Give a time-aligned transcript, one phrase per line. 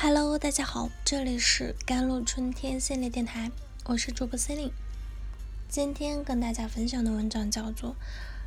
[0.00, 3.50] Hello，大家好，这里是甘露春天系列电台，
[3.86, 4.70] 我是主播 Celine。
[5.68, 7.90] 今天跟大家分享的文章叫做《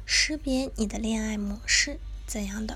[0.06, 2.76] 识别你的恋爱模式怎样的》。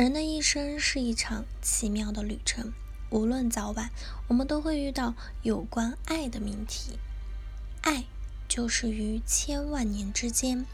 [0.00, 2.72] 人的一生是一场奇妙的旅程，
[3.10, 3.90] 无论早晚，
[4.28, 7.00] 我们都会遇到有关爱的命题。
[7.80, 8.04] 爱
[8.46, 10.64] 就是于千万年之间，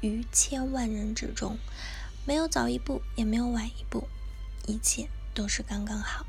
[0.00, 1.56] 于千万人之中，
[2.26, 4.08] 没有早一步，也没有晚一步，
[4.66, 5.08] 一切。
[5.34, 6.24] 都是刚刚好。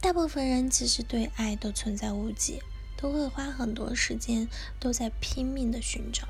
[0.00, 2.62] 大部分人其实对爱都存在误解，
[2.96, 4.48] 都会花很多时间
[4.80, 6.28] 都在拼命的寻找，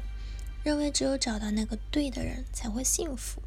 [0.64, 3.42] 认为只有找到那个对的人才会幸福。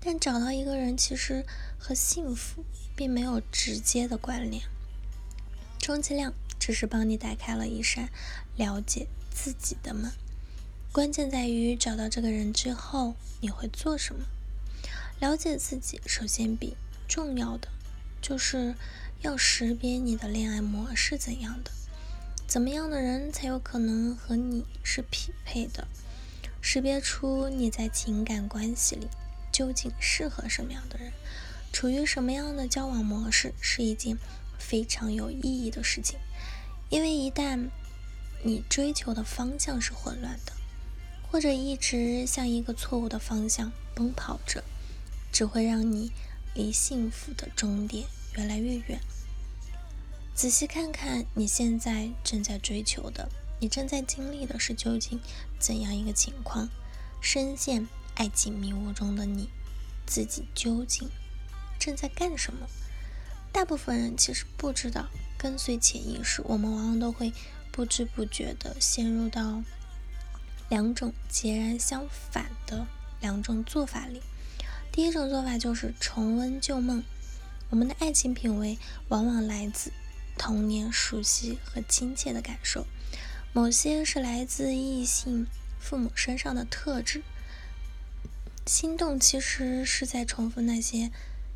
[0.00, 1.44] 但找到一个人其实
[1.78, 2.64] 和幸福
[2.96, 4.62] 并没有直接的关联，
[5.78, 8.08] 充其量只是帮你打开了一扇
[8.56, 10.10] 了解自己的门。
[10.90, 14.24] 关键在于找到这个人之后你会做什么。
[15.20, 16.76] 了解自己，首先比。
[17.10, 17.66] 重要的
[18.22, 18.76] 就是
[19.20, 21.72] 要识别你的恋爱模式怎样的，
[22.46, 25.88] 怎么样的人才有可能和你是匹配的，
[26.60, 29.08] 识别出你在情感关系里
[29.50, 31.12] 究竟适合什么样的人，
[31.72, 34.16] 处于什么样的交往模式是一件
[34.56, 36.16] 非常有意义的事情，
[36.90, 37.70] 因为一旦
[38.44, 40.52] 你追求的方向是混乱的，
[41.28, 44.62] 或者一直向一个错误的方向奔跑着，
[45.32, 46.12] 只会让你。
[46.54, 48.06] 离幸福的终点
[48.36, 49.00] 越来越远。
[50.34, 53.28] 仔细看看你现在正在追求的，
[53.60, 55.20] 你正在经历的是究竟
[55.58, 56.68] 怎样一个情况？
[57.20, 59.50] 深陷爱情迷雾中的你，
[60.06, 61.10] 自己究竟
[61.78, 62.66] 正在干什么？
[63.52, 67.32] 大部分人其实不知道，跟随潜意识，我们往往都会
[67.70, 69.62] 不知不觉地陷入到
[70.70, 72.86] 两种截然相反的
[73.20, 74.22] 两种做法里。
[74.92, 77.02] 第一种做法就是重温旧梦。
[77.70, 79.92] 我们的爱情品味往往来自
[80.36, 82.86] 童年熟悉和亲切的感受，
[83.52, 85.46] 某些是来自异性
[85.78, 87.22] 父母身上的特质。
[88.66, 91.10] 心动其实是在重复那些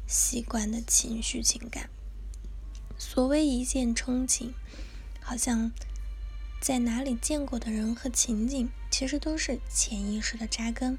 [0.06, 1.91] 习惯的情绪情感。
[2.97, 4.55] 所谓一见钟情，
[5.21, 5.72] 好像
[6.61, 10.97] 在哪里见过的人和情景，其实都是潜意识的扎根。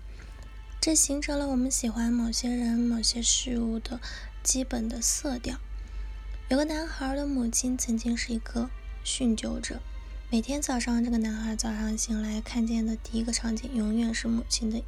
[0.85, 3.99] 这形成了我们喜欢某些人、某些事物的
[4.43, 5.57] 基本的色调。
[6.47, 8.69] 有个男孩的母亲曾经是一个
[9.03, 9.81] 酗酒者，
[10.29, 14.83] 每天早上，这个男孩早上醒来看见的第一个场景，永远是母亲的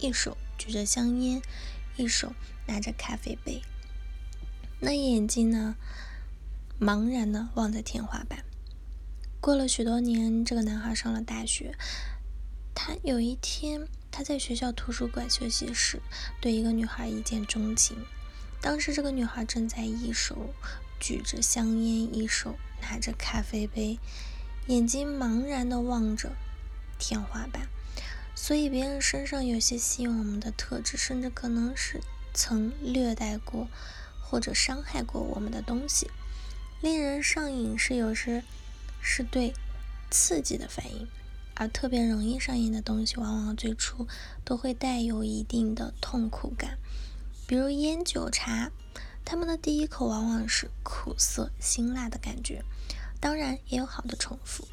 [0.00, 1.40] 一手举着香烟，
[1.96, 2.32] 一手
[2.66, 3.62] 拿着咖啡杯，
[4.80, 5.76] 那眼睛呢，
[6.80, 8.44] 茫然的望着天花板。
[9.40, 11.76] 过了许多年，这个男孩上了大学，
[12.74, 13.86] 他有一天。
[14.10, 16.00] 他在学校图书馆休息时，
[16.40, 17.96] 对一个女孩一见钟情。
[18.60, 20.54] 当时这个女孩正在一手
[20.98, 23.98] 举着香烟，一手拿着咖啡杯，
[24.66, 26.32] 眼睛茫然地望着
[26.98, 27.68] 天花板。
[28.34, 32.00] 所以，别人身上有些吸引我们的特质，甚至可能是
[32.32, 33.68] 曾虐待过
[34.20, 36.10] 或者伤害过我们的东西。
[36.80, 38.42] 令人上瘾是有时
[39.00, 39.52] 是对
[40.10, 41.06] 刺激的反应。
[41.54, 44.06] 而特别容易上瘾的东西，往往最初
[44.44, 46.78] 都会带有一定的痛苦感，
[47.46, 48.70] 比如烟酒茶，
[49.24, 52.64] 他们的第一口往往是苦涩辛辣的感觉，
[53.20, 54.66] 当然也有好的重复，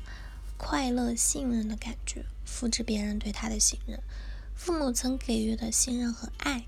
[0.57, 3.99] 快乐信任的感觉，复制别人对他的信任，
[4.55, 6.65] 父母曾给予的信任和爱，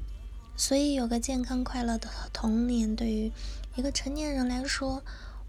[0.57, 3.31] 所以有个健康快乐的童年，对于
[3.75, 5.01] 一个成年人来说，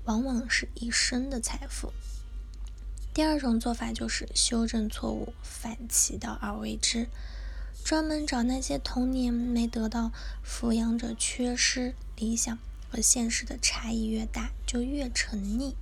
[0.05, 1.93] 往往是一生的财富。
[3.13, 7.09] 第二种做法就是修正错误，反其道而为之，
[7.85, 10.13] 专门找那些童年没得到
[10.47, 12.57] 抚养者缺失，理想
[12.89, 15.75] 和现实的差异越大，就越沉溺。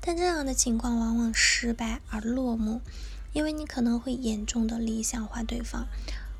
[0.00, 2.80] 但这样的情况往往失败而落幕，
[3.34, 5.86] 因为你可能会严重的理想化对方，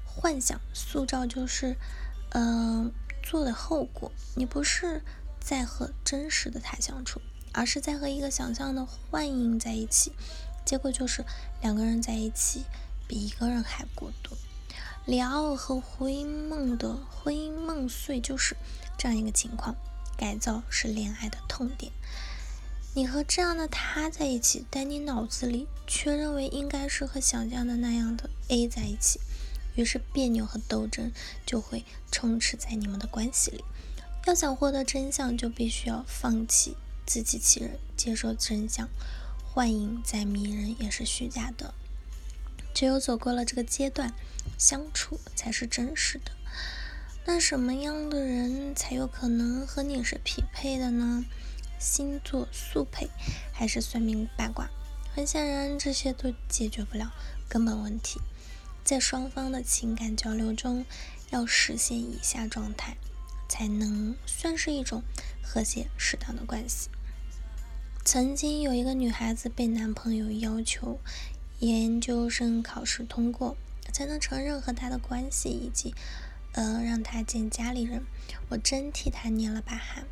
[0.06, 1.76] 幻想塑造就是，
[2.30, 2.90] 嗯，
[3.22, 4.10] 做的后果。
[4.34, 5.02] 你不是
[5.38, 7.20] 在和真实的他相处。
[7.56, 10.12] 而是在和一个想象的幻影在一起，
[10.64, 11.24] 结果就是
[11.62, 12.64] 两个人在一起
[13.08, 14.36] 比一个人还孤独。
[15.06, 18.56] 里奥和胡因梦的婚姻梦碎就是
[18.98, 19.74] 这样一个情况。
[20.18, 21.92] 改造是恋爱的痛点。
[22.94, 29.20] 你和这样的他在一起，但你脑子里却认为应该是和想象的那样的 A 在一起，
[29.74, 31.12] 于是别扭和斗争
[31.44, 33.62] 就会充斥在你们的关系里。
[34.24, 36.74] 要想获得真相，就必须要放弃。
[37.06, 38.88] 自欺欺人，接受真相，
[39.44, 41.72] 幻影再迷人也是虚假的。
[42.74, 44.12] 只有走过了这个阶段，
[44.58, 46.32] 相处才是真实的。
[47.24, 51.24] 那什么样的人才有可能和你是匹配的呢？
[51.78, 53.08] 星座速配
[53.52, 54.68] 还是算命八卦？
[55.14, 57.12] 很显然，这些都解决不了
[57.48, 58.20] 根本问题。
[58.84, 60.84] 在双方的情感交流中，
[61.30, 62.96] 要实现以下状态，
[63.48, 65.02] 才能算是一种
[65.42, 66.88] 和谐适当的关系。
[68.06, 71.00] 曾经有一个女孩子被男朋友要求
[71.58, 73.56] 研究生考试通过，
[73.92, 75.92] 才能承认和他的关系，以及
[76.52, 78.04] 呃让他见家里人。
[78.48, 80.04] 我真替他捏了把汗。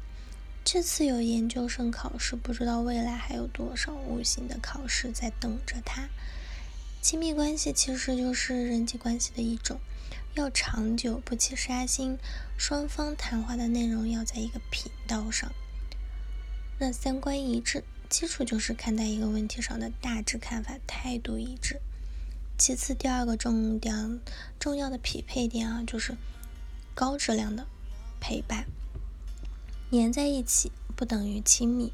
[0.64, 6.08] 这次有研究生考试，不知道未来还有多少无形的考试在等着他。
[7.00, 9.78] 亲密关系其实就是人际关系的一种，
[10.34, 12.18] 要长久不起杀心，
[12.58, 15.52] 双方谈话的内容要在一个频道上。
[16.78, 21.80] 那三观一致，基础就是看待一个问题上的大致看法，态度一致。
[22.58, 24.20] 其次，第二个重点
[24.58, 26.16] 重要的匹配点啊，就是
[26.94, 27.66] 高质量的
[28.20, 28.66] 陪伴。
[29.90, 31.92] 粘在一起不等于亲密。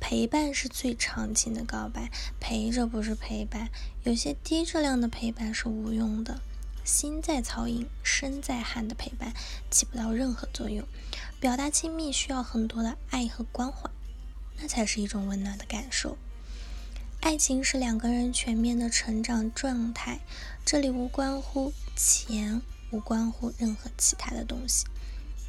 [0.00, 3.70] 陪伴是最长情的告白，陪着不是陪伴。
[4.02, 6.42] 有些低质量的陪伴是无用的，
[6.84, 9.32] 心在曹营，身在汉的陪伴
[9.70, 10.86] 起不到任何作用。
[11.40, 13.88] 表达亲密需要很多的爱和关怀，
[14.58, 16.16] 那才是一种温暖的感受。
[17.20, 20.20] 爱情是两个人全面的成长状态，
[20.64, 24.84] 这里无关乎钱，无关乎任何其他的东西，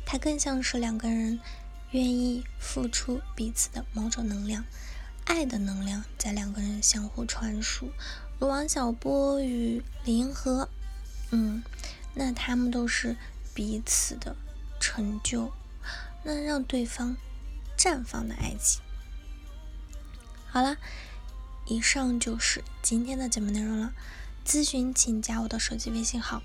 [0.05, 1.39] 它更像是两个人。
[1.91, 4.65] 愿意付出彼此的某种能量，
[5.23, 7.89] 爱的能量在两个人相互传输，
[8.37, 10.67] 如王小波与李银河，
[11.31, 11.63] 嗯，
[12.13, 13.15] 那他们都是
[13.53, 14.35] 彼此的
[14.77, 15.53] 成就，
[16.23, 17.15] 那让对方
[17.77, 18.81] 绽放的爱情。
[20.55, 20.77] 好了，
[21.65, 23.91] 以上就是今天的节目内容了。
[24.47, 26.41] 咨询请加我的手机微信号：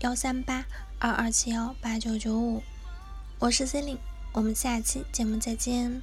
[0.00, 0.66] 幺三八
[0.98, 2.62] 二二七幺八九九五，
[3.38, 4.00] 我是 C e l i n e
[4.32, 6.02] 我们下期节目再见。